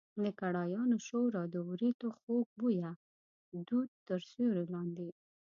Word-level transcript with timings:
د 0.23 0.25
کړایانو 0.39 0.97
شور 1.07 1.31
او 1.41 1.45
د 1.53 1.55
وریتو 1.69 2.07
خوږ 2.17 2.45
بویه 2.59 2.91
دود 3.67 3.89
تر 4.07 4.19
سیوري 4.29 4.65
لاندې. 4.73 5.09